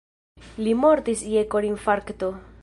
[0.67, 2.33] Li mortis je korinfarkto.